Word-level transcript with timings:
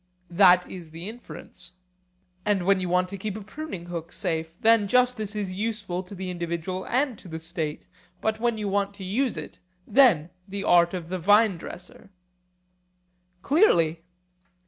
That 0.31 0.67
is 0.67 0.89
the 0.89 1.07
inference. 1.07 1.73
And 2.43 2.65
when 2.65 2.79
you 2.79 2.89
want 2.89 3.07
to 3.09 3.19
keep 3.19 3.37
a 3.37 3.43
pruning 3.43 3.85
hook 3.85 4.11
safe, 4.11 4.59
then 4.59 4.87
justice 4.87 5.35
is 5.35 5.51
useful 5.51 6.01
to 6.01 6.15
the 6.15 6.31
individual 6.31 6.85
and 6.87 7.19
to 7.19 7.27
the 7.27 7.37
state; 7.37 7.85
but 8.19 8.39
when 8.39 8.57
you 8.57 8.67
want 8.67 8.95
to 8.95 9.03
use 9.03 9.37
it, 9.37 9.59
then 9.85 10.31
the 10.47 10.63
art 10.63 10.95
of 10.95 11.09
the 11.09 11.19
vine 11.19 11.55
dresser? 11.57 12.09
Clearly. 13.43 14.01